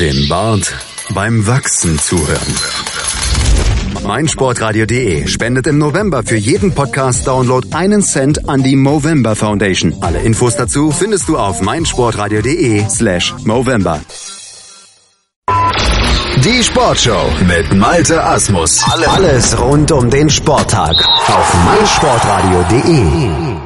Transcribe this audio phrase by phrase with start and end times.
[0.00, 0.74] dem Bart
[1.12, 2.54] beim Wachsen zuhören.
[4.02, 9.94] meinsportradio.de spendet im November für jeden Podcast-Download einen Cent an die Movember Foundation.
[10.00, 14.00] Alle Infos dazu findest du auf meinsportradio.de slash Movember.
[16.44, 18.82] Die Sportshow mit Malte Asmus.
[19.06, 23.59] Alles rund um den Sporttag auf meinsportradio.de.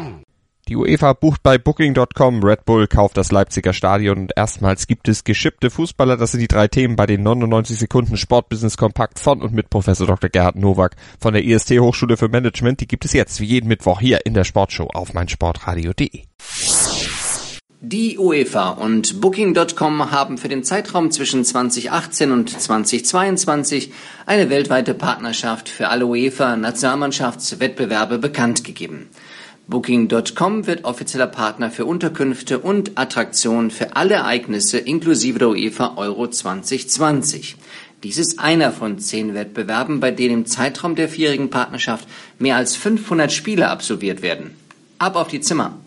[0.67, 5.23] Die UEFA bucht bei Booking.com, Red Bull kauft das Leipziger Stadion und erstmals gibt es
[5.23, 6.17] geschippte Fußballer.
[6.17, 10.07] Das sind die drei Themen bei den 99 Sekunden Sportbusiness Kompakt von und mit Professor
[10.07, 10.31] Dr.
[10.31, 12.81] Gerhard Nowak von der IST Hochschule für Management.
[12.81, 16.23] Die gibt es jetzt wie jeden Mittwoch hier in der Sportshow auf meinsportradio.de.
[17.87, 23.93] Die UEFA und Booking.com haben für den Zeitraum zwischen 2018 und 2022
[24.25, 29.11] eine weltweite Partnerschaft für alle UEFA-Nationalmannschaftswettbewerbe bekannt gegeben.
[29.67, 36.29] Booking.com wird offizieller Partner für Unterkünfte und Attraktionen für alle Ereignisse inklusive der UEFA Euro
[36.29, 37.57] 2020.
[38.03, 42.07] Dies ist einer von zehn Wettbewerben, bei denen im Zeitraum der vierjährigen Partnerschaft
[42.39, 44.55] mehr als 500 Spiele absolviert werden.
[44.99, 45.79] Ab auf die Zimmer!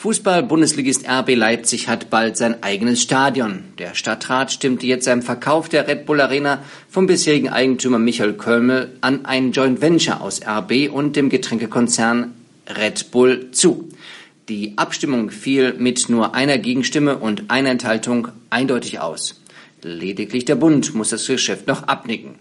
[0.00, 3.64] Fußball-Bundesligist RB Leipzig hat bald sein eigenes Stadion.
[3.78, 8.92] Der Stadtrat stimmte jetzt seinem Verkauf der Red Bull Arena vom bisherigen Eigentümer Michael Kölmel
[9.00, 12.32] an ein Joint Venture aus RB und dem Getränkekonzern
[12.68, 13.88] Red Bull zu.
[14.48, 19.40] Die Abstimmung fiel mit nur einer Gegenstimme und einer Enthaltung eindeutig aus.
[19.82, 22.36] Lediglich der Bund muss das Geschäft noch abnicken.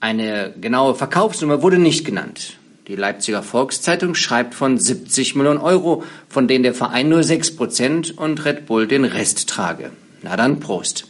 [0.00, 2.58] Eine genaue Verkaufsnummer wurde nicht genannt.
[2.88, 8.18] Die Leipziger Volkszeitung schreibt von 70 Millionen Euro, von denen der Verein nur 6 Prozent
[8.18, 9.92] und Red Bull den Rest trage.
[10.22, 11.06] Na dann Prost.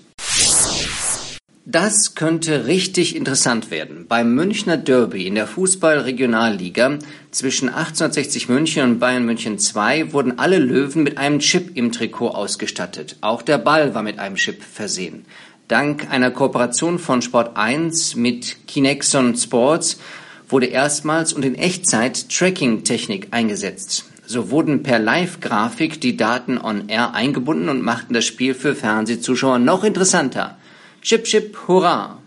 [1.65, 4.07] Das könnte richtig interessant werden.
[4.07, 6.99] Beim Münchner Derby in der Fußball-Regionalliga
[7.31, 12.29] zwischen 1860 München und Bayern München 2 wurden alle Löwen mit einem Chip im Trikot
[12.29, 13.17] ausgestattet.
[13.23, 15.25] Auch der Ball war mit einem Chip versehen.
[15.69, 19.99] Dank einer Kooperation von Sport 1 mit Kinexon Sports
[20.49, 24.05] wurde erstmals und in Echtzeit Tracking-Technik eingesetzt.
[24.25, 29.59] So wurden per Live-Grafik die Daten on Air eingebunden und machten das Spiel für Fernsehzuschauer
[29.59, 30.57] noch interessanter.
[31.03, 32.22] Chip, chip, hurra!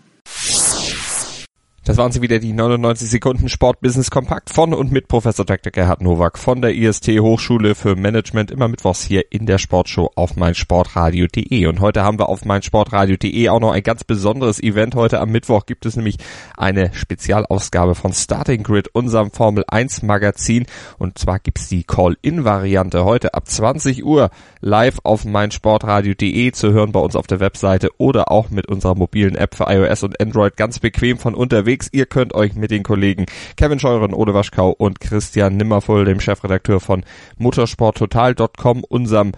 [1.86, 5.70] Das waren sie wieder, die 99 Sekunden Sportbusiness Kompakt von und mit Professor Dr.
[5.70, 10.34] Gerhard Nowak von der IST Hochschule für Management immer mittwochs hier in der Sportshow auf
[10.34, 11.66] meinsportradio.de.
[11.66, 14.96] Und heute haben wir auf meinsportradio.de auch noch ein ganz besonderes Event.
[14.96, 16.16] Heute am Mittwoch gibt es nämlich
[16.56, 20.66] eine Spezialausgabe von Starting Grid, unserem Formel 1 Magazin.
[20.98, 24.30] Und zwar gibt's die Call-In-Variante heute ab 20 Uhr
[24.60, 29.36] live auf meinsportradio.de zu hören bei uns auf der Webseite oder auch mit unserer mobilen
[29.36, 31.88] App für iOS und Android ganz bequem von unterwegs unterwegs.
[31.92, 33.26] Ihr könnt euch mit den Kollegen
[33.56, 37.04] Kevin Scheuren, Ole Waschkau und Christian Nimmervoll, dem Chefredakteur von
[37.38, 39.32] motorsporttotal.com, unserem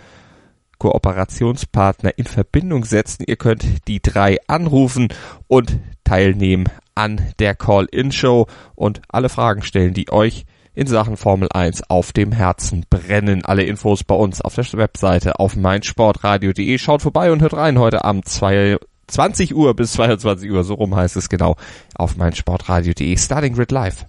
[0.78, 3.24] Kooperationspartner in Verbindung setzen.
[3.26, 5.08] Ihr könnt die drei anrufen
[5.48, 10.44] und teilnehmen an der Call-In-Show und alle Fragen stellen, die euch
[10.74, 13.44] in Sachen Formel 1 auf dem Herzen brennen.
[13.44, 16.78] Alle Infos bei uns auf der Webseite auf meinsportradio.de.
[16.78, 20.94] Schaut vorbei und hört rein heute Abend 2 20 Uhr bis 22 Uhr, so rum
[20.94, 21.56] heißt es genau,
[21.94, 23.16] auf meinsportradio.de.
[23.16, 24.06] Starting Grid Live.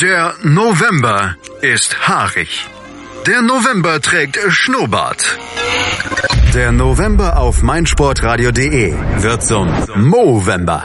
[0.00, 2.66] Der November ist haarig.
[3.26, 5.38] Der November trägt Schnurrbart.
[6.54, 10.84] Der November auf meinsportradio.de wird zum Movember.